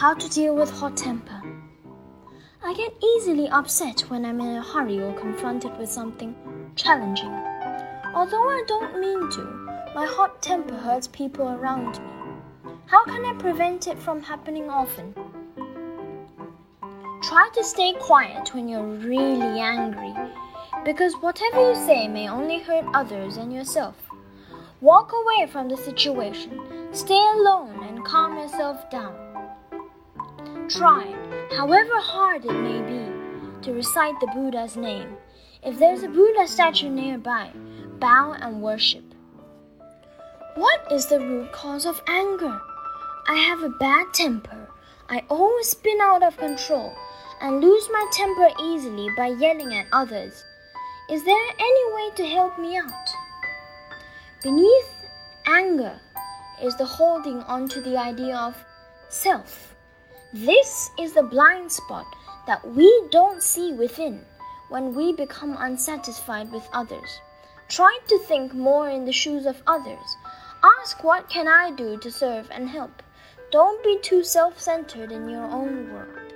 [0.00, 1.42] How to deal with hot temper.
[2.64, 6.34] I get easily upset when I'm in a hurry or confronted with something
[6.74, 7.34] challenging.
[8.14, 9.42] Although I don't mean to,
[9.94, 12.72] my hot temper hurts people around me.
[12.86, 15.14] How can I prevent it from happening often?
[17.22, 20.14] Try to stay quiet when you're really angry,
[20.82, 23.96] because whatever you say may only hurt others and yourself.
[24.80, 26.58] Walk away from the situation,
[26.92, 29.29] stay alone, and calm yourself down.
[30.70, 31.12] Try,
[31.56, 35.16] however hard it may be, to recite the Buddha's name.
[35.64, 37.50] If there's a Buddha statue nearby,
[37.98, 39.02] bow and worship.
[40.54, 42.60] What is the root cause of anger?
[43.26, 44.68] I have a bad temper.
[45.08, 46.94] I always spin out of control
[47.40, 50.44] and lose my temper easily by yelling at others.
[51.10, 53.08] Is there any way to help me out?
[54.40, 54.94] Beneath
[55.48, 55.98] anger
[56.62, 58.54] is the holding on to the idea of
[59.08, 59.74] self.
[60.32, 62.06] This is the blind spot
[62.46, 64.24] that we don't see within
[64.68, 67.20] when we become unsatisfied with others.
[67.68, 70.16] Try to think more in the shoes of others.
[70.62, 73.02] Ask what can I do to serve and help.
[73.50, 76.32] Don't be too self-centered in your own world.